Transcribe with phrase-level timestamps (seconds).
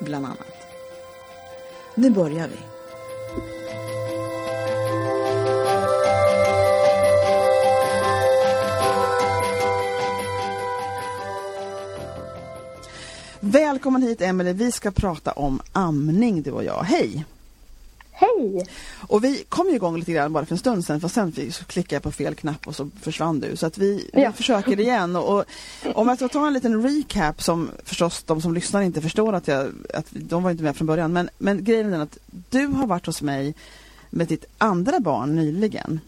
[0.00, 0.38] bland annat.
[1.94, 2.56] Nu börjar vi.
[13.40, 16.82] Välkommen hit Emelie, vi ska prata om amning du och jag.
[16.82, 17.24] Hej!
[18.20, 18.66] Hej!
[19.08, 21.32] Och vi kom ju igång lite grann bara för en stund sedan för sen
[21.66, 23.56] klickade jag på fel knapp och så försvann du.
[23.56, 24.32] Så att vi, vi Ja.
[24.32, 25.16] försöker igen.
[25.16, 25.44] Och, och
[25.94, 29.48] om jag ska ta en liten recap som förstås de som lyssnar inte förstår att
[29.48, 31.12] jag, att de var inte med från början.
[31.12, 32.18] Men, men grejen är den att
[32.50, 33.54] du har varit hos mig
[34.10, 36.00] med ditt andra barn nyligen.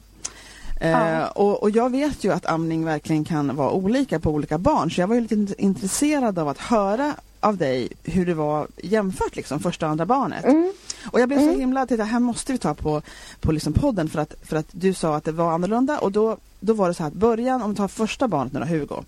[0.81, 1.27] Ja.
[1.27, 5.01] och, och jag vet ju att amning verkligen kan vara olika på olika barn så
[5.01, 9.37] jag var ju lite int- intresserad av att höra av dig hur det var jämfört
[9.37, 10.45] liksom första och andra barnet.
[10.45, 10.73] Mm.
[11.05, 13.03] Och jag blev så himla, titta här måste vi ta på,
[13.41, 16.37] på liksom podden för att, för att du sa att det var annorlunda och då,
[16.61, 19.03] då var det så här att början, om vi tar första barnet nu då, Hugo,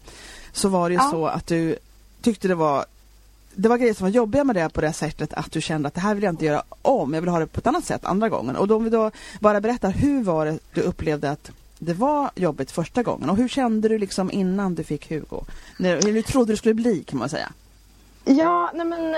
[0.53, 1.11] så var det ju Ja.
[1.11, 1.77] så att du
[2.23, 2.85] tyckte det var
[3.57, 5.95] det var grejer som var jobbiga med det på det sättet att du kände att
[5.95, 8.05] det här vill jag inte göra om, jag vill ha det på ett annat sätt
[8.05, 8.57] andra gången.
[8.57, 9.11] Och då om vi då
[9.41, 13.49] bara berättar, hur var det du upplevde att det var jobbigt första gången och hur
[13.49, 15.45] kände du liksom innan du fick Hugo?
[15.79, 17.53] Hur trodde du skulle bli kan man säga?
[18.25, 19.15] Ja, nej men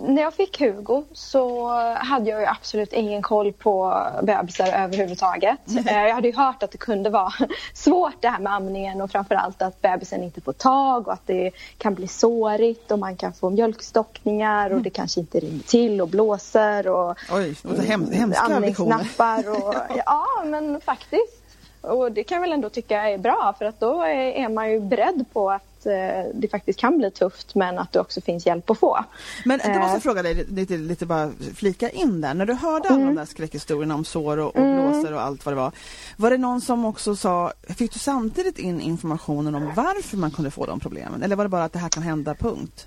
[0.00, 5.58] när jag fick Hugo så hade jag ju absolut ingen koll på bebisar överhuvudtaget.
[5.86, 7.32] Eh, Jag hade ju hört att det kunde vara
[7.74, 11.50] svårt det här med amningen och framförallt att bebisen inte får tag och att det
[11.78, 16.08] kan bli sårigt och man kan få mjölkstockningar och det kanske inte rinner till och
[16.08, 19.74] blåser och Oj, så hem, andningsnappar och
[20.06, 21.34] ja men faktiskt.
[21.80, 24.70] Och det kan jag väl ändå tycka är bra för att då är, är man
[24.70, 28.46] ju beredd på att eh, det faktiskt kan bli tufft men att det också finns
[28.46, 29.04] hjälp att få.
[29.44, 30.00] Men jag måste Eh.
[30.00, 32.34] fråga dig lite, lite bara flika in där.
[32.34, 34.90] När du hörde alla de där skräckhistorierna om sår och, och Mm.
[34.92, 35.72] blåsor och allt vad det var.
[36.16, 40.50] Var det någon som också sa, fick du samtidigt in informationen om varför man kunde
[40.50, 41.22] få de problemen?
[41.22, 42.86] Eller var det bara att det här kan hända, punkt?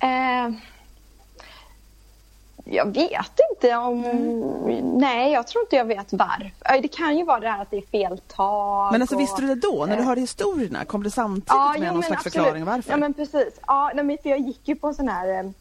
[0.00, 0.50] Eh,
[2.64, 4.00] jag vet inte om...
[4.98, 6.82] Nej, jag tror inte jag vet varför.
[6.82, 8.92] Det kan ju vara det här att det är fel tag.
[8.92, 9.20] Men alltså och...
[9.20, 10.08] visste du det då, när du eh.
[10.08, 10.84] hörde historierna?
[10.84, 12.44] Kom det samtidigt Ja, med jo, någon slags absolut.
[12.44, 12.90] förklaring varför?
[12.90, 13.60] Ja, men precis.
[13.66, 15.52] Ja, nej, men för jag gick ju på en sån här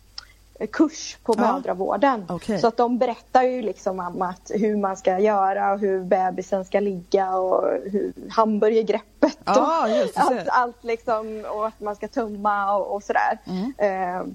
[0.59, 1.53] eh, kurs på Ja.
[1.53, 2.25] mödravården.
[2.29, 2.59] Okej.
[2.59, 6.65] Så att de berättar ju liksom om att hur man ska göra och hur bebisen
[6.65, 12.07] ska ligga och hur hamburgergreppet Ja, och just allt, allt liksom och att man ska
[12.07, 13.37] tumma och, och sådär.
[13.45, 13.73] Mm.
[13.77, 14.25] Eh,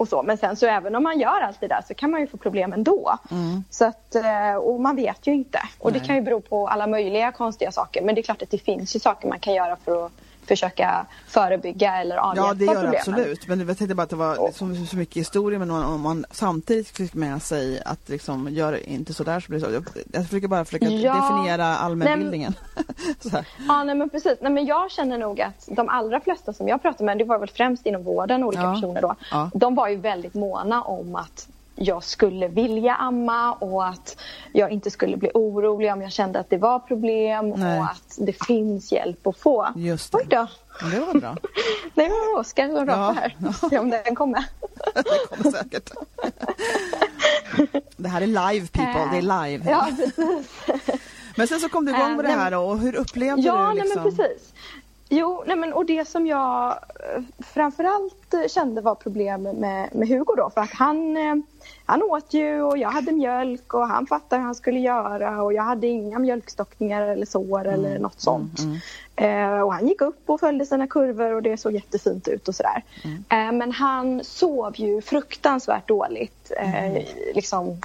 [0.00, 0.22] och så.
[0.22, 2.36] Men sen så även om man gör allt det där så kan man ju få
[2.36, 3.18] problem ändå.
[3.30, 3.64] Mm.
[3.70, 5.60] Så att, eh, och man vet ju inte.
[5.78, 6.00] Och Nej.
[6.00, 8.02] det kan ju bero på alla möjliga konstiga saker.
[8.02, 10.12] Men det är klart att det finns ju saker man kan göra för att
[10.50, 12.94] försöka förebygga eller avhjälpa Ja det gör problemen.
[12.98, 13.48] absolut.
[13.48, 16.88] Men jag tänkte bara att det var så, så mycket historia men om man samtidigt
[16.88, 19.72] fick med sig att liksom gör inte sådär så blir det så.
[19.72, 21.14] Jag, jag försöker bara försöka Ja.
[21.14, 22.54] definiera allmänbildningen.
[23.68, 24.38] Ja, nej, men precis.
[24.40, 27.38] Nej, men jag känner nog att de allra flesta som jag pratar med, det var
[27.38, 28.74] väl främst inom vården, olika Ja.
[28.74, 29.14] personer då.
[29.30, 29.50] Ja.
[29.54, 31.48] De var ju väldigt måna om att
[31.82, 34.16] jag skulle vilja amma och att
[34.52, 37.78] jag inte skulle bli orolig om jag kände att det var problem Nej.
[37.78, 39.68] och att det finns hjälp att få.
[39.76, 40.18] Just det.
[40.18, 40.46] Oj då.
[40.90, 41.36] Det var bra.
[41.94, 43.12] Det var Oskar som rapade Ja.
[43.20, 43.52] här.
[43.52, 44.44] Får Se om den kommer.
[44.94, 45.90] Det kommer säkert.
[47.96, 49.70] Det här är live people, det är live.
[49.70, 50.16] Ja, precis.
[51.36, 53.66] Men sen så kom du igång med det här då, och hur upplevde Ja, du
[53.66, 54.02] nej, liksom?
[54.02, 54.52] men precis.
[55.12, 60.08] Jo, nej, men, och det som jag eh, framförallt eh, kände var problem med, med
[60.08, 61.34] Hugo då, för att han, eh,
[61.84, 65.52] han åt ju och jag hade mjölk och han fattade hur han skulle göra och
[65.52, 68.60] jag hade inga mjölkstockningar eller sår eller något sånt.
[69.16, 72.54] Eh, och han gick upp och följde sina kurvor och det såg jättefint ut och
[72.54, 72.84] sådär.
[73.04, 76.52] Eh, men han sov ju fruktansvärt dåligt.
[76.56, 77.02] Eh,
[77.34, 77.80] liksom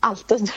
[0.00, 0.50] alltid.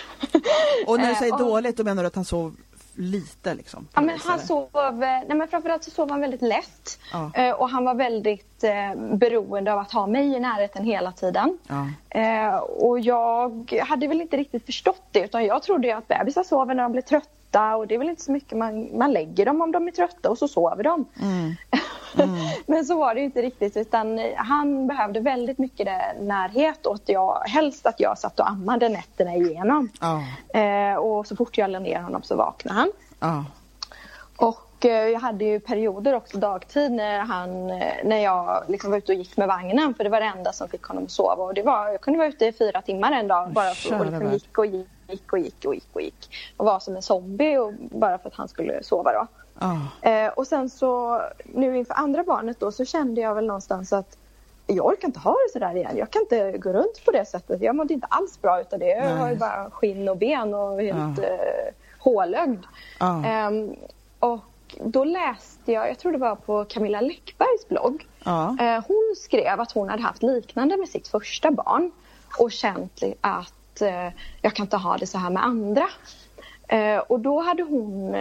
[0.88, 2.56] Och när du säger dåligt, då menar du att han sov
[2.96, 3.88] lite liksom?
[3.94, 7.00] Ja, men han sov, eh, nej men framförallt så sov han väldigt lätt.
[7.14, 7.32] Ja.
[7.34, 11.58] Eh, och han var väldigt eh, beroende av att ha mig i närheten hela tiden.
[11.68, 11.88] Ja.
[12.10, 16.76] Eh, och jag hade väl inte riktigt förstått det utan jag trodde att bebisar sover
[16.76, 19.62] när de blir trötta och det är väl inte så mycket man, man lägger dem
[19.62, 21.06] om de är trötta och så sover de.
[21.22, 21.56] Mm.
[22.66, 25.88] Men så var det inte riktigt utan han behövde väldigt mycket
[26.20, 29.90] närhet och att jag, helst att jag satt och ammade nätterna igenom.
[30.02, 30.24] Ja.
[30.60, 32.92] Eh, och så fort jag la ner honom så vaknade han.
[33.20, 33.46] Ja.
[34.36, 39.12] Och jag hade ju perioder också dagtid när, han, eh, när jag liksom var ute
[39.12, 41.44] och gick med vagnen för det var det enda som fick honom att sova.
[41.44, 44.00] Och det var, jag kunde vara ute i fyra timmar en dag bara för Kära
[44.00, 46.30] och liksom gick och gick, och gick och gick och gick.
[46.58, 49.28] Och var som en zombie och, bara för att han skulle sova då.
[49.60, 50.10] Ja.
[50.10, 54.18] Eh, och sen så nu inför andra barnet då så kände jag väl någonstans att
[54.68, 55.98] jag orkar inte ha det sådär igen.
[55.98, 57.62] Jag kan inte gå runt på det sättet.
[57.62, 58.88] Jag mådde inte alls bra utav det.
[58.90, 59.14] Jag Nej.
[59.18, 61.24] har ju bara skinn och ben och helt Ja.
[61.24, 62.64] eh, hålögd.
[63.00, 63.26] Ja.
[63.26, 63.76] Ehm,
[64.20, 64.40] och
[64.80, 68.08] då läste jag, jag tror det var på Camilla Läckbergs blogg.
[68.24, 68.58] Ja.
[68.60, 71.92] Eh, hon skrev att hon hade haft liknande med sitt första barn
[72.40, 74.10] och känt att eh,
[74.42, 75.88] jag kan inte ha det så här med andra.
[76.68, 78.16] Eh, och då hade hon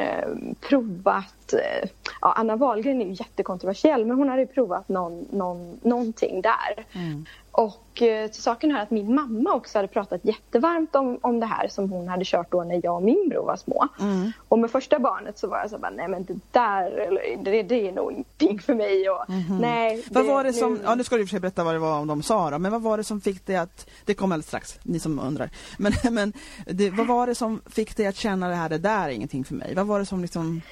[0.60, 1.88] provat, eh,
[2.20, 6.84] ja, Anna Wahlgren är ju jättekontroversiell men hon hade ju provat någon, någon, någonting där.
[6.92, 7.26] Mm.
[7.52, 11.46] Och eh, till saken hör att min mamma också hade pratat jättevarmt om, om det
[11.46, 13.88] här som hon hade kört då när jag och min bror var små.
[14.00, 14.32] Mm.
[14.48, 17.62] Och med första barnet så var jag så bara, nej men det där, eller, det,
[17.62, 19.10] det är nog ingenting för mig.
[19.10, 19.24] Och,
[19.60, 20.02] nej, Mhm.
[20.10, 22.06] Vad var det som, nu- ja nu ska du för berätta vad det var om
[22.06, 24.78] de sa då, men vad var det som fick dig att, det kommer alldeles strax,
[24.82, 26.32] ni som undrar, men, men
[26.66, 29.44] det, vad var det som fick dig att känna det här, det där är ingenting
[29.44, 29.74] för mig?
[29.74, 30.62] Vad var det som liksom,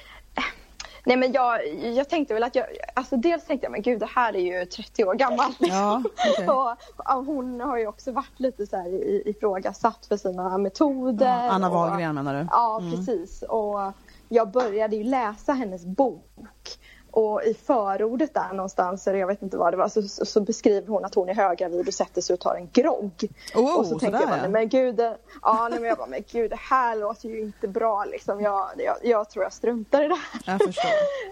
[1.09, 4.09] Nej men jag, jag tänkte väl att jag, alltså dels tänkte jag men gud det
[4.15, 5.57] här är ju 30 år gammalt.
[5.59, 6.03] Ja,
[6.33, 6.47] okej.
[6.49, 6.69] och,
[7.15, 8.87] och hon har ju också varit lite så här
[9.27, 11.25] ifrågasatt för sina metoder.
[11.25, 12.47] ja, Anna Wahlgren menar du?
[12.51, 13.41] Ja, precis.
[13.41, 13.93] Och
[14.29, 16.79] jag började ju läsa hennes bok.
[17.19, 20.41] Och i förordet där någonstans, eller jag vet inte vad det var, så, så, så
[20.41, 23.29] beskriver hon att hon är höggravid och sätter sig och tar en grogg.
[23.55, 24.41] Oh, och så tänkte sådär, jag bara, ja.
[24.41, 24.99] nej men gud,
[25.41, 28.41] ja, nej, men jag bara, men gud, det här låter ju inte bra liksom.
[28.41, 30.59] Jag, jag, jag tror jag struntar i det här.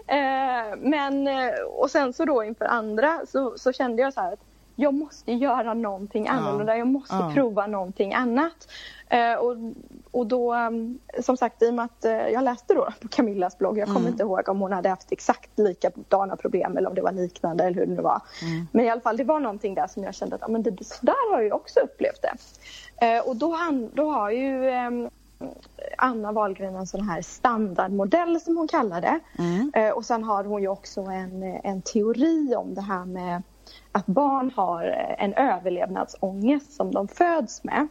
[0.07, 4.33] Eh, men, eh, och sen så då inför andra så, så kände jag så här
[4.33, 4.39] att
[4.79, 6.77] jag måste göra någonting annorlunda.
[6.77, 7.31] Jag måste Ja.
[7.33, 8.67] prova någonting annat.
[9.09, 9.55] Eh, och,
[10.11, 13.57] och då, um, som sagt, i och med att eh, jag läste då på Camillas
[13.57, 13.77] blogg.
[13.77, 14.11] Jag kommer Mm.
[14.11, 17.75] inte ihåg om hon hade haft exakt likadana problem eller om det var liknande eller
[17.75, 18.21] hur det nu var.
[18.41, 18.67] Mm.
[18.71, 20.85] Men i alla fall, det var någonting där som jag kände att ja, men det,
[20.85, 22.35] så där har jag ju också upplevt det.
[23.07, 25.09] Eh, och då, han, då har ju ehm,
[25.97, 29.19] Anna Wahlgren en sån här standardmodell som hon kallar det.
[29.39, 29.71] Mm.
[29.75, 33.41] Eh, och sen har hon ju också en, en teori om det här med
[33.91, 37.87] att barn har eh, en överlevnadsångest som de föds med.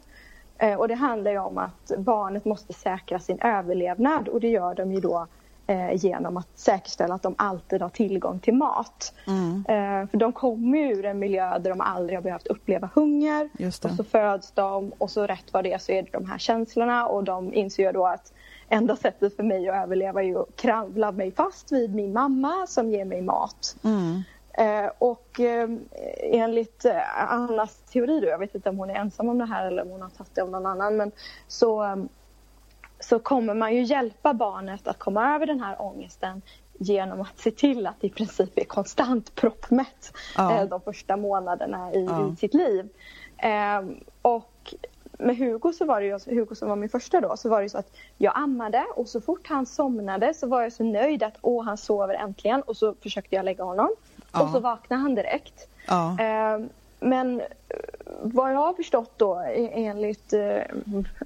[0.59, 4.93] Eh, och det handlar om att barnet måste säkra sin överlevnad och det gör de
[4.93, 5.27] ju då
[5.67, 9.15] eh, genom att säkerställa att de alltid har tillgång till mat.
[9.27, 9.65] Mm.
[10.09, 13.51] För de kommer ur en miljö där de aldrig har behövt uppleva hunger.
[13.89, 16.39] Och så föds de och så rätt vad det är så är det de här
[16.39, 18.33] känslorna och de inser då att
[18.69, 22.91] enda sättet för mig att överleva är att kravla mig fast vid min mamma som
[22.91, 23.77] ger mig mat.
[23.85, 24.23] Mm.
[24.59, 25.69] Eh, och eh,
[26.23, 29.67] enligt eh, Annas teori då, jag vet inte om hon är ensam om det här
[29.67, 31.13] eller om hon har tagit det av någon annan, men
[31.49, 32.07] så,
[33.01, 36.43] så kommer man ju hjälpa barnet att komma över den här ångesten
[36.79, 40.57] genom att se till att det i princip är konstant proppmätt Ja.
[40.61, 42.33] eh, de första månaderna i, Ja.
[42.33, 42.89] i sitt liv.
[44.23, 44.75] Och
[45.19, 47.63] med Hugo så var det ju, Hugo som var min första då, så var det
[47.63, 51.23] ju så att jag ammade och så fort han somnade så var jag så nöjd
[51.23, 53.89] att åh han sover äntligen och så försökte jag lägga honom.
[54.33, 54.43] Ja.
[54.43, 55.69] Och så vaknade han direkt.
[55.87, 56.17] Ja.
[56.21, 56.59] Eh,
[57.01, 57.47] men eh,
[58.23, 60.59] vad jag har förstått då e- enligt eh,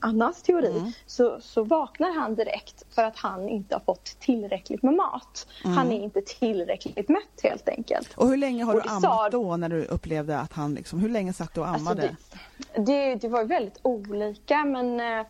[0.01, 0.93] Annas teori Mm.
[1.07, 5.47] så, så vaknar han direkt för att han inte har fått tillräckligt med mat.
[5.65, 5.77] Mm.
[5.77, 8.15] Han är inte tillräckligt mätt helt enkelt.
[8.17, 10.99] Och hur länge har Och du ammat sa- då när du upplevde att han liksom,
[11.01, 12.17] hur länge satt du och Alltså, ammade?
[12.75, 15.27] det, det, det var väldigt olika men eh,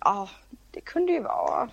[0.00, 0.28] ja,
[0.70, 1.68] det kunde ju vara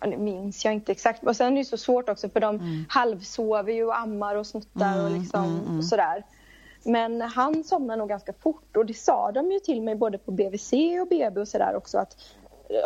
[0.00, 1.24] Det minns jag inte exakt.
[1.24, 5.00] Och sen är det så svårt också för de halvsover ju och ammar och snuttar
[5.00, 5.82] och Mm, liksom mm, mm.
[5.82, 6.24] sådär.
[6.84, 10.30] Men han somnade nog ganska fort och det sa de ju till mig både på
[10.30, 12.16] BVC och BB och sådär också att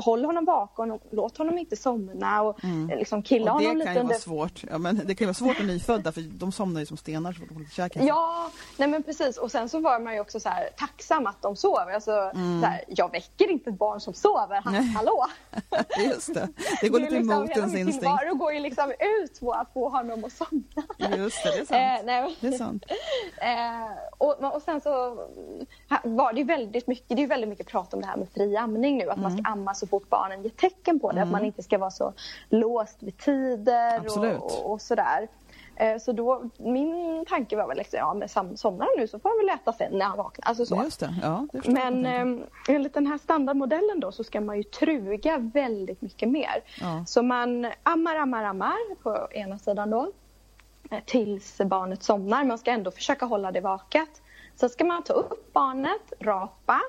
[0.04, 3.54] håll honom vaken och låt honom inte somna och eh, liksom killa Mm.
[3.56, 4.64] Och honom det lite kan ju under vara svårt.
[4.70, 7.32] Ja, men det kan ju vara svårt med nyfödda för de somnar ju som stenar
[7.32, 7.92] så fort de lite käk.
[7.96, 9.36] Ja, nej men precis.
[9.38, 11.92] Och sen så var man ju också så här tacksam att de sover.
[11.94, 14.60] Alltså, så här, jag väcker inte ett barn som sover.
[14.62, 14.88] Ha, Mm.
[14.88, 15.26] Hallå!
[16.08, 16.48] Just det.
[16.80, 17.98] Det går är lite liksom, emot ens instinkt.
[17.98, 18.90] tillvaro går ju liksom
[19.22, 21.16] ut på att få honom att somna.
[21.16, 22.06] Just det, det är Eh, sant.
[22.06, 22.84] nej, Det är sant.
[23.38, 24.90] Eh, och, och sen så
[26.04, 28.56] var det ju väldigt mycket, det är väldigt mycket prat om det här med fri
[28.56, 29.44] amning nu, att man Mm.
[29.44, 31.22] ska amma så fort barnen ger tecken på det.
[31.22, 32.12] Att man inte ska vara så
[32.48, 34.40] låst vid tider Absolut.
[34.40, 35.28] och, och, sådär.
[35.76, 39.28] Eh, Så då, min tanke var väl liksom, ja men somnar han nu så får
[39.28, 40.48] han väl äta sen när han vaknar.
[40.48, 40.74] Alltså så.
[40.98, 41.46] Det, ja.
[41.52, 46.28] Det Men eh, enligt den här standardmodellen då så ska man ju truga väldigt mycket
[46.28, 46.62] mer.
[46.80, 47.04] Ja.
[47.06, 50.12] Så man ammar, ammar, ammar på ena sidan då.
[50.90, 52.44] eh, Tills barnet somnar.
[52.44, 54.22] Man ska ändå försöka hålla det vaket.
[54.56, 56.80] Sen ska man ta upp barnet, rapa.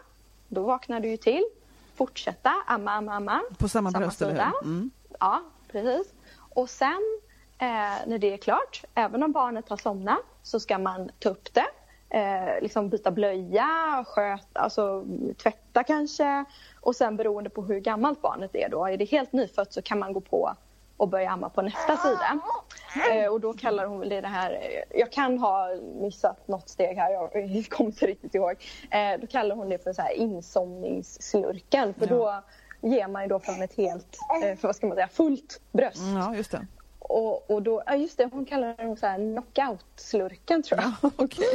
[0.47, 1.43] Då vaknar du ju till.
[1.95, 3.41] Fortsätta amma, amma, amma.
[3.57, 4.63] På samma bröst, eller hur?
[4.63, 4.91] Mm.
[5.19, 6.13] Ja, precis.
[6.37, 7.19] Och sen
[7.57, 11.53] eh, när det är klart, även om barnet har somnat, så ska man ta upp
[11.53, 11.67] det.
[12.09, 15.05] Eh, liksom byta blöja, sköta, alltså
[15.43, 16.45] tvätta kanske.
[16.81, 19.99] Och sen beroende på hur gammalt barnet är då, är det helt nyfött så kan
[19.99, 20.55] man gå på
[20.97, 22.39] och börja amma på nästa sida.
[23.11, 25.69] Eh, och då kallar hon det det här, eh, jag kan ha
[26.01, 27.31] missat något steg här, jag
[27.69, 28.55] kommer inte riktigt ihåg.
[28.91, 32.43] Eh, då kallar hon det för så här insomningsslurken för Ja.
[32.81, 35.61] då ger man ju då från ett helt, eh, för vad ska man säga, fullt
[35.71, 36.01] bröst.
[36.01, 36.67] Mm, ja, just det.
[36.99, 41.11] Och, och då, ja just det, hon kallar den så här knockout-slurken tror jag.
[41.15, 41.45] Okej.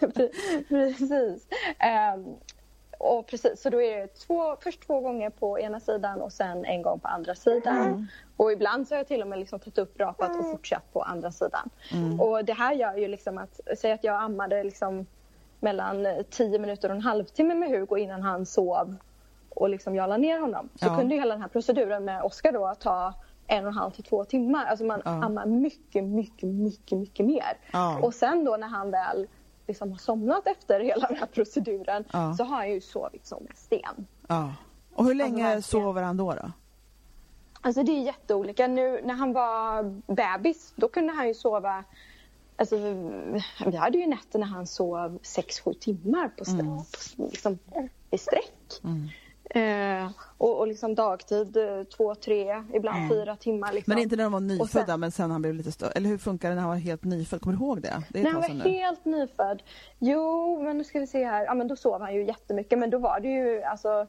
[0.00, 0.30] Pre-
[0.68, 1.46] precis.
[2.98, 6.64] Och precis, så då är det två, först två gånger på ena sidan och sen
[6.64, 8.08] en gång på andra sidan.
[8.36, 11.02] Och ibland så har jag till och med liksom tagit upp rapat och fortsatt på
[11.02, 11.70] andra sidan.
[12.20, 15.06] Och det här gör ju liksom att, säg att jag ammade liksom
[15.60, 18.96] mellan eh, 10 minuter och en halvtimme med Hugo innan han sov
[19.50, 20.68] och liksom jag la ner honom.
[20.74, 20.96] Så Ja.
[20.98, 23.14] kunde ju hela den här proceduren med Oskar då ta
[23.46, 24.64] en och en halv till två timmar.
[24.66, 25.10] Alltså man Ja.
[25.10, 27.56] ammar mycket, mycket, mycket, mycket mer.
[27.72, 27.98] Ja.
[28.02, 29.26] Och sen då när han väl
[29.68, 32.34] liksom har somnat efter hela den här proceduren Ja.
[32.34, 34.06] så har han ju sovit som en sten.
[34.28, 34.52] Ja.
[34.94, 35.62] Och hur länge verkligen.
[35.62, 36.32] sover han då?
[36.32, 36.52] då?
[37.60, 38.66] Alltså det är jätteolika.
[38.66, 39.82] Nu när han var
[40.14, 41.84] bebis då kunde han ju sova
[42.60, 42.76] Alltså,
[43.66, 46.76] vi hade ju nätter när han sov 6-7 timmar på, st- Mm.
[46.76, 46.84] på,
[47.30, 47.58] liksom,
[48.10, 48.80] i sträck.
[49.58, 53.72] Eh, och, och liksom dagtid 2-3, ibland 4 timmar.
[53.72, 53.92] Liksom.
[53.92, 53.96] Mm.
[53.96, 55.90] Men inte när de var Och sen- nyfödda men sen han blev lite större.
[55.90, 57.40] Eller hur funkar det när han var helt nyfödd?
[57.40, 58.02] Kommer du ihåg det?
[58.08, 58.70] Det är När han var nu.
[58.70, 59.62] helt nyfödd.
[59.98, 61.44] Jo, men nu ska vi se här.
[61.44, 62.78] Ja, men då sov han ju jättemycket.
[62.78, 64.06] Men då var det ju alltså.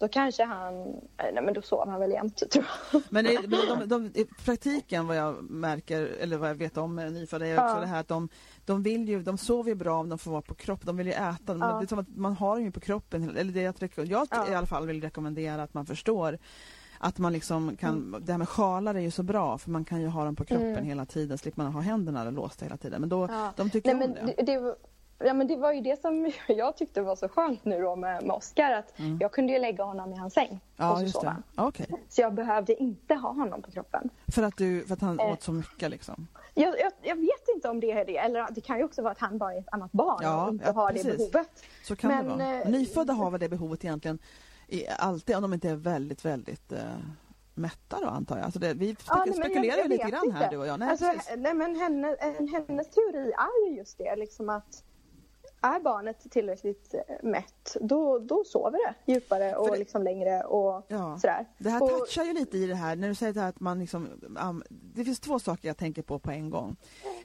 [0.00, 0.74] Då kanske han.
[1.18, 3.02] Nej, men då sov han väl jämt tror jag.
[3.08, 7.10] Men, men de, de, i praktiken vad jag märker, eller vad jag vet om eh,
[7.10, 7.64] nyfödda är Ja.
[7.70, 8.28] också det här att de,
[8.64, 11.06] de vill ju, de sover ju bra om de får vara på kropp, de vill
[11.06, 11.54] ju äta, Ja.
[11.54, 13.60] det är som att man har dem ju på kroppen, eller det
[13.98, 14.52] jag, jag Ja.
[14.52, 16.38] i alla fall vill rekommendera att man förstår
[17.02, 20.00] att man liksom kan, det här med sjalar är ju så bra för man kan
[20.00, 20.84] ju ha dem på kroppen Mm.
[20.84, 23.00] hela tiden, slipper man ha händerna låsta hela tiden.
[23.00, 23.52] Men då, Ja.
[23.56, 24.74] de tycker Nej, om det, det,
[25.24, 28.22] ja, men det var ju det som jag tyckte var så skönt nu då med,
[28.26, 28.70] med Oscar.
[28.72, 31.28] Att jag kunde ju lägga honom i hans säng och Ja, så just sov det.
[31.30, 31.42] han.
[31.56, 31.86] Ja, Okej.
[32.08, 34.10] Så jag behövde inte ha honom på kroppen.
[34.28, 35.32] För att du, för att han Eh.
[35.32, 36.26] åt så mycket liksom.
[36.54, 38.16] Jag, jag, jag vet inte om det är det.
[38.18, 40.52] Eller det kan ju också vara att han bara är ett annat barn Ja, och
[40.52, 41.04] inte ja, har precis.
[41.04, 41.64] det behovet.
[41.84, 42.60] Så kan Men, det vara.
[42.62, 44.18] eh, Nyfödda har väl det behovet egentligen
[44.68, 46.78] i, alltid om de inte är väldigt, väldigt eh,
[47.54, 48.44] mätta då antar jag.
[48.44, 50.48] Alltså det, vi Ja, nej, spekulerar ju lite grann här inte.
[50.50, 50.78] du och jag.
[50.78, 54.84] Nej, alltså, nej, men henne, en- hennes teori är ju just det, liksom att
[55.62, 60.86] är barnet tillräckligt eh, mätt, då, då sover det djupare och det- liksom längre och
[60.88, 61.18] Ja.
[61.18, 61.46] sådär.
[61.58, 64.08] Det här och, touchar ju lite i det här när du säger att man liksom,
[64.48, 66.76] um, det finns två saker jag tänker på på en gång.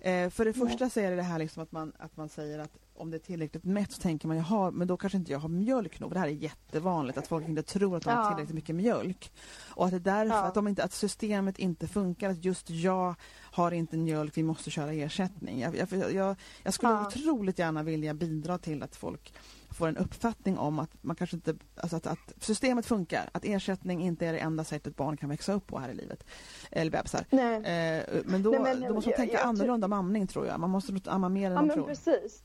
[0.01, 2.59] Eh, för det första så är det det här liksom att man, att man säger
[2.59, 5.39] att om det är tillräckligt mätt så tänker man jaha, men då kanske inte jag
[5.39, 6.13] har mjölk nog.
[6.13, 8.29] Det här är jättevanligt att folk inte tror att de har Ja.
[8.29, 9.31] tillräckligt mycket mjölk.
[9.69, 10.43] Och att det är därför Ja.
[10.43, 14.69] att, de inte, att systemet inte funkar, att just jag har inte mjölk, vi måste
[14.71, 15.59] köra ersättning.
[15.59, 17.07] Jag, jag, jag, jag skulle Ja.
[17.07, 19.33] otroligt gärna vilja bidra till att folk
[19.69, 24.01] får en uppfattning om att man kanske inte, alltså att, att systemet funkar, att ersättning
[24.03, 26.23] inte är det enda sättet barn kan växa upp på här i livet.
[26.71, 27.25] Eller bebisar.
[27.29, 27.55] nej.
[27.55, 30.59] Eh, men då, Nej, men då måste man tänka jag annorlunda om amning tror jag.
[30.59, 31.85] Man måste amma mer än Ja man men tror.
[31.87, 32.43] precis.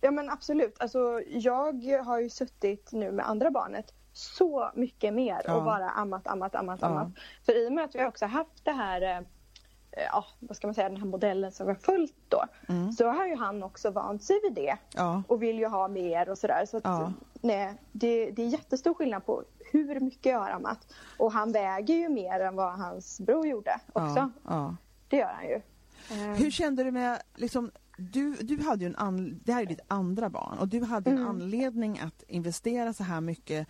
[0.00, 0.76] Ja men absolut.
[0.80, 5.54] Alltså, jag har ju suttit nu med andra barnet så mycket mer Ja.
[5.56, 6.86] och bara ammat, ammat, ammat, Ja.
[6.88, 7.08] ammat.
[7.46, 9.20] För i och med att vi också haft det här, eh,
[10.12, 12.44] ja vad ska man säga, den här modellen som vi har följt då.
[12.68, 12.92] Mm.
[12.92, 15.22] Så har ju han också vant sig vid det Ja.
[15.28, 16.66] och vill ju ha mer och sådär.
[16.66, 17.12] Så att, Ja.
[17.40, 20.92] nej, det, det är jättestor skillnad på hur mycket jag har ammat.
[21.18, 24.30] Och han väger ju mer än vad hans bror gjorde också.
[24.44, 24.76] Ja.
[25.08, 25.54] Det gör han ju.
[26.10, 29.66] Eh, Hur kände du med, liksom, du, du hade ju en an, det här är
[29.66, 31.28] ditt andra barn och du hade en Mm.
[31.28, 33.68] anledning att investera så här mycket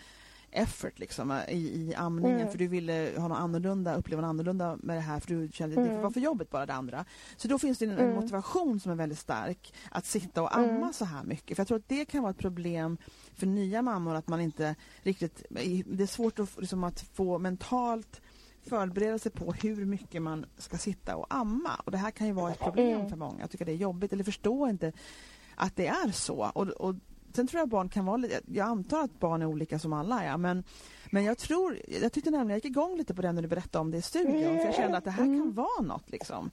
[0.51, 2.51] effort liksom, i, i amningen Mm.
[2.51, 5.77] för du ville ha något annorlunda, uppleva något annorlunda med det här för du kände
[5.77, 6.03] att det Mm.
[6.03, 7.05] var för jobbigt bara det andra.
[7.37, 8.15] Så då finns det en, en Mm.
[8.15, 10.93] motivation som är väldigt stark att sitta och amma Mm.
[10.93, 11.57] så här mycket.
[11.57, 12.97] För jag tror att det kan vara ett problem
[13.35, 15.43] för nya mammor att man inte riktigt,
[15.87, 18.21] det är svårt att, liksom, att få mentalt
[18.69, 21.81] förbereda sig på hur mycket man ska sitta och amma.
[21.85, 23.09] Och det här kan ju vara ett problem Mm.
[23.11, 23.41] för många.
[23.41, 24.93] Jag tycker det är jobbigt eller förstår inte
[25.55, 26.51] att det är så.
[26.55, 26.95] Och, och
[27.35, 30.23] Sen tror jag barn kan vara lite, jag antar att barn är olika som alla
[30.25, 30.65] är men
[31.11, 33.81] Men jag tror, jag tyckte nämligen, jag gick igång lite på det när du berättade
[33.81, 35.55] om det i studion, för jag kände att det här kan Mm.
[35.55, 36.51] vara något liksom.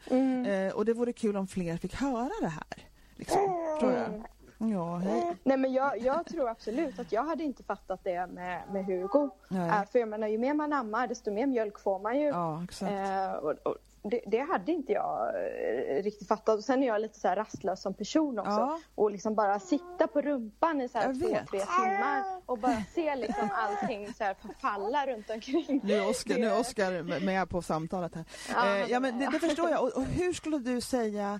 [0.47, 2.87] Eh, och det vore kul om fler fick höra det här.
[3.15, 3.41] Liksom.
[3.79, 4.23] Tror jag.
[4.71, 5.35] Ja, hej.
[5.43, 9.29] Nej men jag, jag tror absolut att jag hade inte fattat det med, med Hugo.
[9.47, 9.69] Nej.
[9.69, 12.27] Eh, för jag menar ju mer man ammar desto mer mjölk får man ju.
[12.27, 12.63] Ja.
[12.81, 16.57] Eh, och, och det, det hade inte jag eh, riktigt fattat.
[16.57, 18.51] Och sen är jag lite så här rastlös som person också.
[18.51, 18.79] Ja.
[18.95, 21.47] Och liksom bara sitta på rumpan i så här Jag två, vet.
[21.47, 25.81] tre timmar och bara se liksom allting så här förfalla runt omkring.
[25.83, 28.25] Nu är Oskar, nu är Oskar med på samtalet här.
[28.53, 29.83] Ja, Eh, ja men det, det förstår jag.
[29.83, 31.39] Och, och hur skulle du säga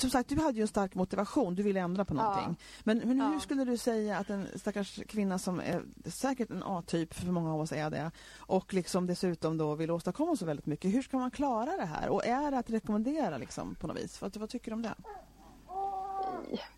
[0.00, 2.56] som sagt, du hade ju en stark motivation, du ville ändra på någonting.
[2.84, 3.40] Men, men hur Ja.
[3.40, 7.60] skulle du säga att en stackars kvinna som är säkert en A-typ, för många av
[7.60, 11.30] oss är det, och liksom dessutom då vill åstadkomma så väldigt mycket, hur ska man
[11.30, 12.08] klara det här?
[12.08, 14.22] Och är det att rekommendera liksom, på något vis?
[14.22, 14.94] Vad, vad tycker du om det?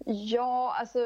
[0.04, 0.98] Ja, alltså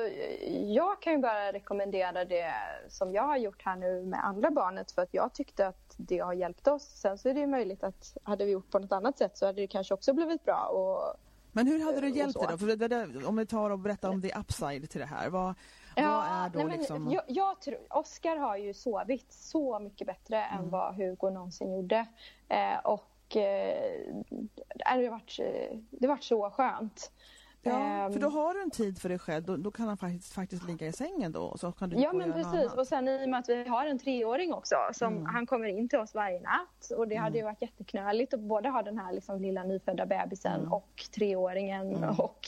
[0.66, 2.52] jag kan ju bara rekommendera det
[2.88, 6.18] som jag har gjort här nu med andra barnet för att jag tyckte att det
[6.18, 6.82] har hjälpt oss.
[6.82, 9.46] Sen så är det ju möjligt att hade vi gjort på något annat sätt så
[9.46, 10.64] hade det kanske också blivit bra.
[10.64, 11.16] Och,
[11.56, 12.58] Men hur hade du Och hjälpt dig då?
[12.58, 15.54] För det, det, om vi tar och berättar om the upside till det här, vad,
[15.96, 17.10] vad är då nej, men liksom...
[17.10, 20.64] jag, jag tror, Oskar har ju sovit så mycket bättre Mm.
[20.64, 22.06] än vad Hugo någonsin gjorde.
[22.48, 23.90] Eh, och eh,
[24.74, 27.10] det har varit, eh, det varit så skönt.
[27.70, 29.96] Ja, Ehm, för då har du en tid för dig själv, då, då kan han
[29.96, 33.08] faktiskt, faktiskt ligga i sängen då och så kan du Ja men precis och sen
[33.08, 35.26] i och med att vi har en treåring också som Mm.
[35.26, 38.68] han kommer in till oss varje natt och det hade ju varit jätteknöligt att både
[38.68, 40.72] ha den här liksom lilla nyfödda bebisen Mm.
[40.72, 42.46] och treåringen och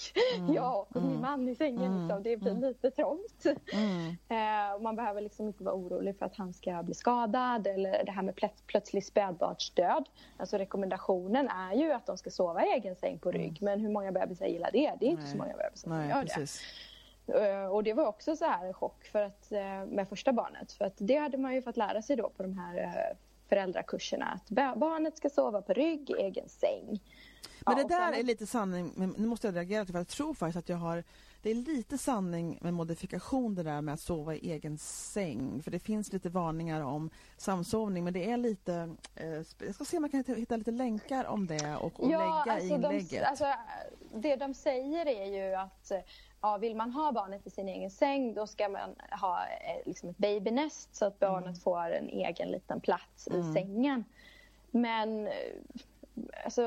[0.55, 2.23] jag och min man i sängen liksom.
[2.23, 3.45] Det blir lite trångt.
[3.73, 4.17] Mm.
[4.31, 8.05] Eh, och man behöver liksom inte vara orolig för att han ska bli skadad eller
[8.05, 10.09] det här med plöts- plötslig spädbarnsdöd.
[10.37, 13.91] Alltså rekommendationen är ju att de ska sova i egen säng på rygg men hur
[13.91, 14.93] många bebisar gillar det?
[15.01, 15.33] Det är inte Nej.
[15.33, 16.35] så många bebisar som gör det.
[16.35, 16.62] precis.
[17.27, 20.73] Eh, Och det var också så här en chock för att, eh, med första barnet.
[20.73, 23.17] För att det hade man ju fått lära sig då på de här eh,
[23.49, 24.27] föräldrakurserna.
[24.27, 26.87] Att ba- barnet ska sova på rygg i egen säng.
[26.87, 26.99] Men
[27.67, 30.35] Ja, det där sen- är lite sanning, men nu måste jag reagera för jag tror
[30.35, 31.05] faktiskt att jag har
[31.42, 35.70] Det är lite sanning med modifikation det där med att sova i egen säng för
[35.70, 39.27] det finns lite varningar om samsovning men det är lite eh,
[39.66, 42.68] Jag ska se om jag kan hitta lite länkar om det och, och lägga i
[42.68, 43.11] inlägget.
[43.11, 43.53] De, alltså,
[44.14, 46.01] det de säger är ju att eh,
[46.40, 50.09] ja, vill man ha barnet i sin egen säng då ska man ha eh, liksom
[50.09, 51.61] ett babynest så att barnet Mm.
[51.61, 54.05] får en egen liten plats i sängen.
[54.70, 55.33] Men eh,
[56.44, 56.62] alltså,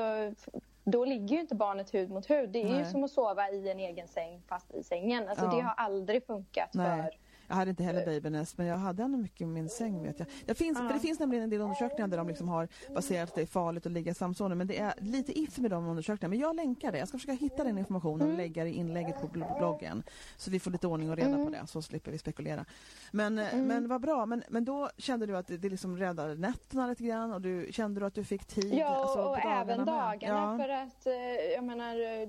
[0.84, 2.50] då ligger ju inte barnet hud mot hud.
[2.50, 2.84] Det är ju Nej.
[2.84, 5.28] som att sova i en egen säng fast i sängen.
[5.28, 5.50] Alltså, Ja.
[5.50, 7.02] Det har aldrig funkat Nej.
[7.02, 7.10] för
[7.52, 10.28] Jag hade inte heller babynest men jag hade ändå mycket i min säng vet jag.
[10.46, 13.34] Det finns, för det finns nämligen en del undersökningar där de liksom har baserat att
[13.34, 16.30] det är farligt att ligga i samsovning men det är lite iffy med de undersökningarna.
[16.30, 16.98] Men jag länkar det.
[16.98, 20.02] Jag ska försöka hitta den informationen och lägga det i inlägget på bl- bloggen.
[20.36, 22.64] Så vi får lite ordning och reda på det så slipper vi spekulera.
[23.10, 24.26] Men, eh, men vad bra.
[24.26, 27.68] Men, men då kände du att det, det liksom räddade nätterna lite grann och du
[27.70, 28.74] kände du att du fick tid?
[28.74, 30.52] Ja, alltså, och även dagarna.
[30.52, 30.58] Ja.
[30.64, 32.28] För att eh, jag menar, eh,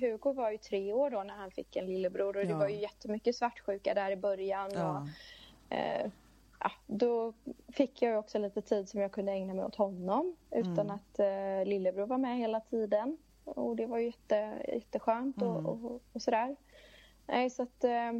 [0.00, 2.58] Hugo var ju tre år då när han fick en lillebror och det Ja.
[2.58, 4.37] var ju jättemycket svartsjuka där i början.
[4.46, 5.00] Ja.
[5.68, 6.10] Och, eh,
[6.60, 7.32] ja, då
[7.68, 10.90] fick jag också lite tid som jag kunde ägna mig åt honom utan Mm.
[10.90, 13.18] att eh, lillebror var med hela tiden.
[13.44, 15.66] Och det var ju jätte, jätteskönt Mm.
[15.66, 16.56] och, och, och sådär.
[17.26, 17.84] Nej, så att...
[17.84, 18.12] Eh,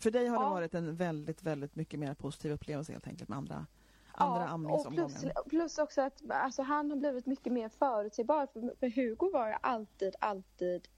[0.00, 0.50] För dig har det Ja.
[0.50, 3.66] varit en väldigt, väldigt mycket mer positiv upplevelse helt enkelt med andra,
[4.12, 8.46] andra Ja, och plus, plus också att alltså, han har blivit mycket mer förutsägbar.
[8.46, 10.88] För, för Hugo var ju alltid, alltid...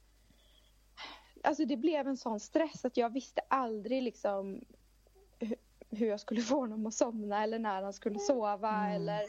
[1.43, 4.61] Alltså det blev en sån stress att jag visste aldrig liksom
[5.41, 5.57] hu-
[5.91, 9.27] hur jag skulle få honom att somna eller när han skulle sova eller...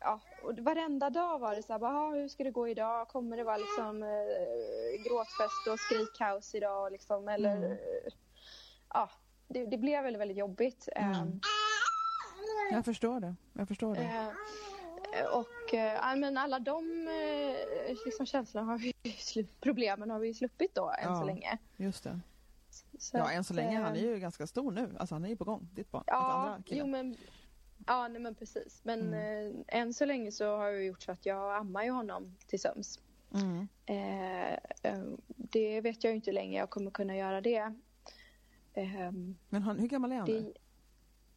[0.00, 3.08] Ja, och varenda dag var det så här, bara, "Ah, hur ska det gå idag?
[3.08, 7.28] Kommer det vara liksom eh, gråtfest och skrikkaos idag liksom?
[7.28, 7.56] Eller...
[7.56, 7.76] Mm.
[8.94, 9.10] Ja,
[9.48, 10.88] det, det blev väldigt, väldigt jobbigt.
[10.96, 11.40] Ehm,
[12.72, 13.34] Jag förstår det.
[13.52, 14.00] Jag förstår det.
[15.20, 18.94] Eh, och eh, ja, men alla de eh, liksom känslorna har vi
[19.60, 21.20] problemen har vi sluppit då än Ja.
[21.20, 21.58] så länge.
[21.76, 22.20] Just det.
[22.98, 23.76] Så Ja, än så länge.
[23.78, 24.96] eh, Han är ju ganska stor nu.
[24.98, 26.04] Alltså han är ju på gång, ditt barn.
[26.06, 27.16] Ja, Alltså andra jo men
[27.86, 28.80] Ja, nej, men precis.
[28.84, 29.56] Men Mm.
[29.68, 32.60] eh, än så länge så har jag gjort så att jag ammar ju honom till
[32.60, 33.00] söms.
[33.34, 33.68] Mm.
[33.86, 34.52] Eh,
[34.82, 37.74] eh, det vet jag ju inte hur länge jag kommer kunna göra det.
[38.74, 39.12] Eh,
[39.48, 40.52] Men han, hur gammal är han det nu?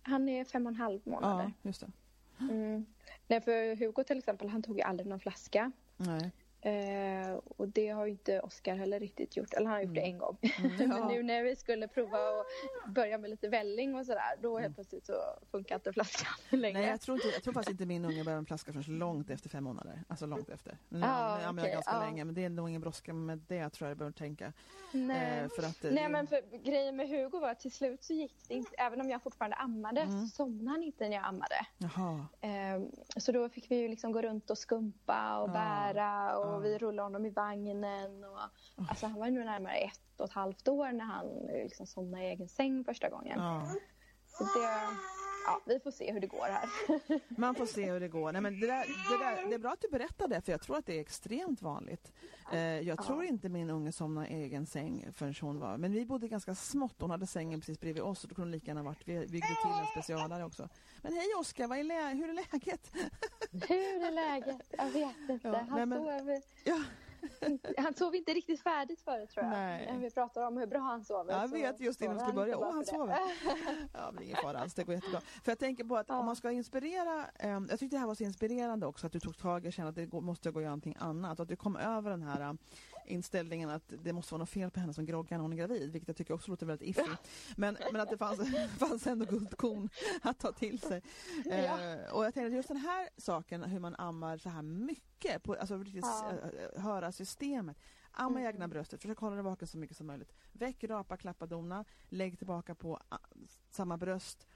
[0.02, 1.44] han är fem och en halv månader.
[1.44, 1.92] Ja, just det.
[2.40, 2.86] Mm.
[3.30, 5.72] Nej, för Hugo till exempel, han tog ju aldrig någon flaska.
[5.98, 6.32] Nej.
[6.62, 10.02] Eh, och det har ju inte Oskar heller riktigt gjort, eller han har gjort det
[10.02, 10.14] Mm.
[10.14, 10.38] en gång.
[10.42, 11.08] Mm, Men ja.
[11.08, 15.06] nu när vi skulle prova att börja med lite välling och sådär, då helt plötsligt
[15.06, 15.14] så
[15.52, 16.70] funkar inte flaskan längre.
[16.70, 16.82] Mm.
[16.82, 19.30] Nej, jag tror, inte, jag tror faktiskt inte min unge börjar med plaska förrän långt
[19.30, 20.04] efter fem månader.
[20.08, 20.78] Alltså långt efter.
[20.90, 22.00] Men Ah, jag har okej, ganska ja.
[22.00, 24.54] länge, men det är nog ingen brådska med det tror jag jag behöver tänka.
[24.92, 25.40] Nej.
[25.40, 28.04] Eh, för att, eh, Nej det- men för grejen med Hugo var att till slut
[28.04, 30.22] så gick det inte, även om jag fortfarande ammade Mm.
[30.22, 31.56] så somnade han inte när jag ammade.
[32.42, 36.49] Ehm, så då fick vi ju liksom gå runt och skumpa och Ja, bära och
[36.52, 36.60] ja.
[36.60, 38.24] vi rullade honom i vagnen.
[38.24, 38.40] Och,
[38.90, 41.28] alltså han var nog närmare ett och ett halvt år när han
[41.64, 43.40] liksom somnade i egen säng första gången.
[44.28, 44.70] Så det,
[45.50, 46.70] ja, vi får se hur det går här.
[47.40, 48.32] Man får se hur det går.
[48.32, 50.62] Nej, men det, där, det, där, det är bra att du berättar det, för jag
[50.62, 52.12] tror att det är extremt vanligt.
[52.54, 55.78] Eh, jag tror inte min unge somnade i egen säng förrän hon var...
[55.78, 56.96] Men vi bodde ganska smått.
[57.02, 59.08] Hon hade sängen precis bredvid oss och då kunde hon lika gärna varit...
[59.08, 60.70] Vi byggde till en specialare också.
[61.02, 62.92] Men hej Oskar, vad är lä- hur är läget?
[63.52, 64.62] hur är läget?
[64.78, 65.48] Jag vet inte.
[65.48, 66.84] Ja, han, nej, men- sov, Ja.
[67.78, 69.52] han sov inte riktigt färdigt förut tror jag.
[69.52, 69.98] Nej.
[70.02, 71.34] Vi pratar om hur bra han sover.
[71.34, 72.58] Jag vet just innan vi skulle börja.
[72.58, 73.20] Åh, han sover.
[73.94, 74.74] Ja, men är ingen fara alls.
[74.74, 75.22] Det går jättebra.
[75.44, 76.20] För jag tänker på att Ja.
[76.20, 77.26] om man ska inspirera...
[77.36, 79.74] ehm, jag tyckte det här var så inspirerande också att du tog tag i och
[79.74, 81.40] kände att det måste gå att göra någonting annat.
[81.40, 82.58] Och att du kom över den här
[83.06, 85.92] inställningen att det måste vara något fel på henne som groggar när hon är gravid.
[85.92, 87.10] Vilket jag tycker också låter väldigt iffy.
[87.58, 88.40] Men, men att det fanns,
[88.78, 89.90] fanns ändå guldkorn
[90.22, 91.02] att ta till sig.
[91.52, 91.98] Eh, Ja.
[92.12, 95.54] och jag tänkte att just den här saken, hur man ammar så här mycket, på,
[95.56, 96.32] alltså riktigt Ja.
[96.76, 97.78] eh, höra systemet.
[98.12, 98.50] Amma Mm.
[98.56, 100.34] egna bröstet, försök hålla dig vaken så mycket som möjligt.
[100.52, 103.18] Väck, rapa, klappa, dona, lägg tillbaka på ah,
[103.72, 104.48] samma bröst.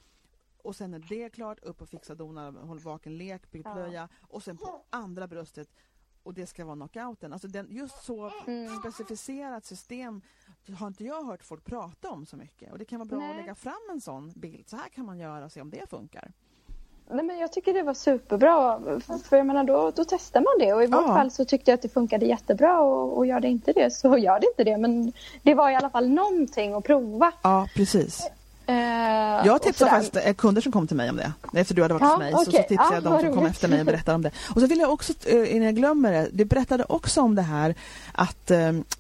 [0.58, 3.74] Och sen när det är klart, upp och fixa dona, håll vaken, lek, bygg Ja.
[3.74, 4.10] plöja.
[4.22, 5.70] Och sen på andra bröstet.
[6.24, 7.34] Och det ska vara knockouten.
[7.34, 8.76] Alltså den, just så Mm.
[8.80, 10.22] specificerat system
[10.80, 12.72] har inte jag hört folk prata om så mycket.
[12.72, 13.36] Och det kan vara bra att Nej.
[13.38, 14.70] lägga fram en sån bild.
[14.70, 16.32] Så här kan man göra och se om det funkar.
[17.10, 18.80] Nej, men jag tycker det var superbra.
[19.00, 20.74] För- För jag menar, då, då testar man det.
[20.74, 21.08] Och i vårt Ja.
[21.08, 22.82] fall så tyckte jag att det funkade jättebra.
[22.82, 24.78] Och, och gör det inte det så gör det inte det.
[24.78, 27.32] Men det var i alla fall någonting att prova.
[27.44, 28.30] Ja, precis.
[28.66, 28.76] Eh,
[29.46, 31.34] Jag tipsade faktiskt eh, kunder som kom till mig om det.
[31.54, 32.66] Efter du hade varit Ja, hos mig så, så okej.
[32.68, 34.32] tipsade Ja, jag de som kom efter mig och berättade om det.
[34.56, 37.42] Och så vill jag också, eh, innan jag glömmer det, du berättade också om det
[37.42, 37.76] här
[38.12, 38.52] att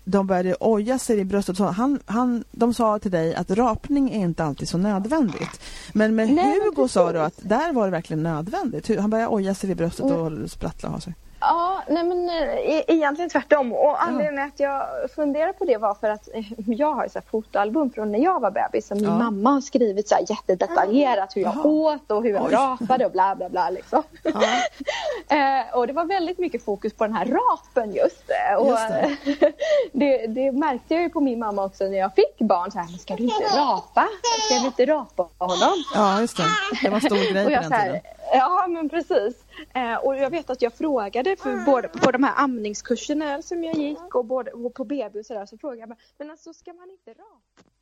[0.04, 1.58] de började oja sig vid bröstet.
[1.58, 5.62] Så han, han, de sa till dig att rapning är inte alltid så nödvändigt.
[5.94, 9.00] Men med Nej, men Hugo sa du att där var det verkligen nödvändigt.
[9.00, 11.16] Han började oja sig vid bröstet och sprattla och ha sig.
[11.48, 13.74] Ja, nej men eh, e- egentligen tvärtom.
[13.74, 17.22] Och anledningen att jag funderar på det var för att eh, jag har ju så
[17.32, 19.18] fotoalbum från när jag var bebis som min Ja.
[19.18, 21.68] mamma har skrivit så här jättedetaljerat hur jag Jaha.
[21.68, 24.04] åt och hur jag rapade och bla bla bla liksom.
[25.30, 28.24] Eh, och det var väldigt mycket fokus på den här rapen just.
[28.60, 29.18] Och Just det.
[29.92, 30.28] det.
[30.28, 32.72] det, märkte jag ju på min mamma också när jag fick barn.
[32.72, 34.08] Så här, men ska du inte rapa?
[34.46, 35.84] Ska du inte rapa honom?
[35.96, 36.44] ja, just det.
[36.84, 38.00] Det var en stor grej på den tiden.
[38.34, 39.46] Ja men precis.
[39.76, 43.76] Eh, och jag vet att jag frågade för både på de här amningskurserna som jag
[43.76, 46.92] gick och, både, och på BB och sådär så frågade jag men alltså ska man
[46.92, 47.73] inte rapa?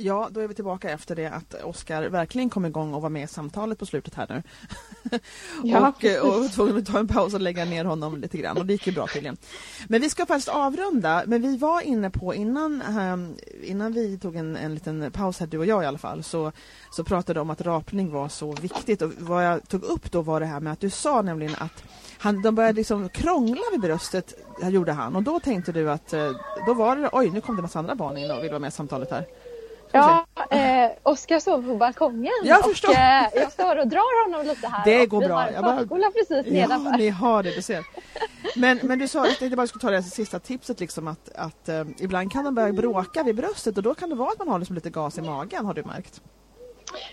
[0.00, 3.24] Ja, då är vi tillbaka efter det att Oskar verkligen kom igång och var med
[3.24, 4.42] i samtalet på slutet här nu.
[5.64, 8.38] Ja, och, eh, och var tvungen att ta en paus och lägga ner honom lite
[8.38, 9.36] grann och det gick ju bra tydligen.
[9.88, 14.36] Men vi ska faktiskt avrunda, men vi var inne på innan, ehm, innan vi tog
[14.36, 16.52] en, en liten paus här, du och jag i alla fall, så,
[16.90, 20.40] så pratade om att rapning var så viktigt och vad jag tog upp då var
[20.40, 21.84] det här med att du sa nämligen att
[22.18, 26.30] han, de började liksom krångla vid bröstet, gjorde han, och då tänkte du att eh,
[26.66, 28.58] då var det, oj nu kom det en massa andra barn in och vill vara
[28.58, 29.26] med i samtalet här.
[29.92, 32.90] Ja, eh, Oskar sover på balkongen Jag och förstår.
[32.92, 34.84] eh, jag står och drar honom lite här.
[34.84, 35.36] Det och går vi bra.
[35.36, 36.98] har en förskola precis Ja, nedanför.
[36.98, 37.84] ni har det, du ser.
[38.56, 41.68] Men, men du sa, jag tänkte bara skulle ta det sista tipset, liksom, att, att
[41.68, 44.48] eh, ibland kan de börja bråka vid bröstet och då kan det vara att man
[44.48, 46.20] har liksom lite gas i magen, har du märkt?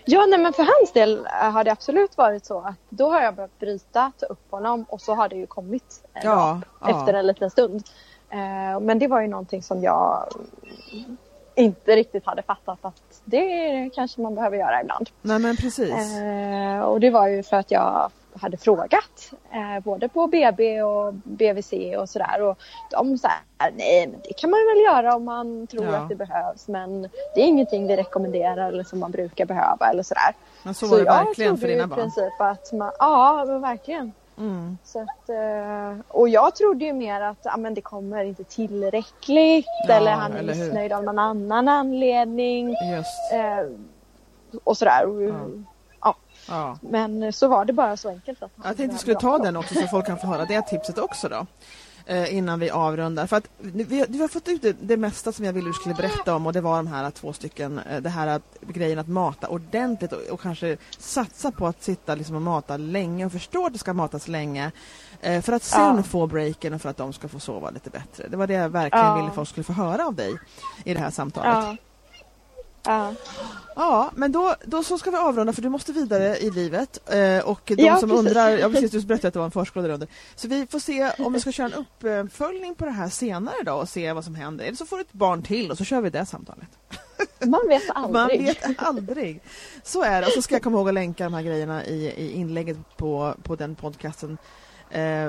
[0.04, 3.20] Ja, nej, men för hans del eh, har det absolut varit så att då har
[3.22, 6.90] jag börjat bryta, ta upp honom och så har det ju kommit Ja, ja.
[7.00, 7.82] efter en liten stund.
[8.30, 10.28] Eh, men det var ju någonting som jag
[11.56, 15.10] inte riktigt hade fattat att det kanske man behöver göra ibland.
[15.22, 16.16] Nej men precis.
[16.16, 21.14] Eh, och det var ju för att jag hade frågat eh, både på BB och
[21.14, 22.58] BVC och sådär och
[22.90, 23.28] de sa
[23.76, 25.96] nej men det kan man väl göra om man tror Ja.
[25.96, 27.02] att det behövs men
[27.34, 30.34] det är ingenting vi rekommenderar eller som man brukar behöva eller sådär.
[30.62, 31.98] Men så var det jag verkligen för dina i barn.
[31.98, 34.12] princip att man, ja men verkligen.
[34.38, 34.78] Mm.
[34.84, 39.66] Så att, eh, och jag trodde ju mer att ja, men det kommer inte tillräckligt
[39.88, 40.64] Ja, eller han är eller hur?
[40.64, 42.68] missnöjd av någon annan anledning.
[42.68, 43.32] Just.
[43.32, 43.66] Eh,
[44.64, 45.06] och sådär.
[45.06, 45.34] Och, Ja.
[46.00, 46.14] ja.
[46.48, 46.78] Ja.
[46.80, 49.74] Men så var det bara så enkelt att Jag tänkte behövde skulle ta den också
[49.74, 51.46] så folk kan få höra det tipset också då.
[52.06, 53.26] Eh, innan vi avrundar.
[53.26, 55.94] För att vi, vi har fått ut det, det, mesta som jag ville du skulle
[55.94, 59.08] berätta om och det var de här två stycken, eh, det här att, grejen att
[59.08, 63.66] mata ordentligt och, och, kanske satsa på att sitta liksom och mata länge och förstå
[63.66, 64.72] att det ska matas länge.
[65.20, 66.02] Eh, för att sen ja.
[66.02, 68.28] få breaken och för att de ska få sova lite bättre.
[68.28, 69.16] Det var det jag verkligen ja.
[69.16, 70.34] ville folk skulle få höra av dig
[70.84, 71.64] i det här samtalet.
[71.64, 71.76] Ja.
[72.86, 73.14] Ja.
[73.76, 77.12] Ja, men då, då så ska vi avrunda för du måste vidare i livet.
[77.12, 78.26] Eh, och de ja, som precis.
[78.26, 80.08] undrar, ja precis, du berättade att det var en förskola under.
[80.34, 81.84] Så vi får se om vi ska köra en
[82.22, 84.64] uppföljning på det här senare då och se vad som händer.
[84.64, 86.68] Eller så får du ett barn till och så kör vi det samtalet.
[87.46, 88.12] Man vet aldrig.
[88.12, 89.40] Man vet aldrig.
[89.82, 90.26] Så är det.
[90.26, 93.34] Och så ska jag komma ihåg att länka de här grejerna i, i inlägget på,
[93.42, 94.38] på den podcasten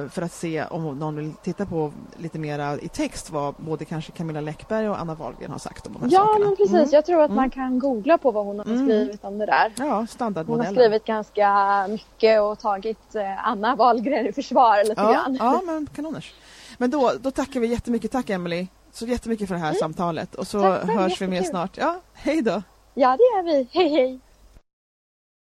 [0.10, 4.12] för att se om någon vill titta på lite mera i text vad både kanske
[4.12, 6.46] Camilla Läckberg och Anna Wahlgren har sagt om de här ja, sakerna.
[6.46, 6.74] Ja, men precis.
[6.74, 6.90] Mm.
[6.92, 7.50] Jag tror att man mm.
[7.50, 8.86] kan googla på vad hon har mm.
[8.86, 9.74] skrivit om det där.
[9.78, 10.68] Ja, standardmodellen.
[10.68, 15.38] Hon har skrivit ganska mycket och tagit eh, Anna Wahlgren i försvar lite ja, grann.
[15.40, 16.34] Ja, men kanoners.
[16.78, 18.12] Men då, då tackar vi jättemycket.
[18.12, 19.80] Tack Emily så jättemycket för det här mm.
[19.80, 21.78] samtalet och så Tack, hörs vi mer snart.
[21.78, 22.62] Ja, hej då!
[22.94, 23.68] Ja, det gör vi.
[23.72, 24.20] Hej, hej!